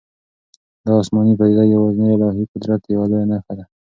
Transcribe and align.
دا 0.83 0.91
آسماني 1.01 1.33
پدیده 1.39 1.63
یوازې 1.75 2.01
د 2.05 2.09
الهي 2.15 2.45
قدرت 2.51 2.81
یوه 2.93 3.05
لویه 3.11 3.27
نښه 3.31 3.53
ده. 3.57 3.65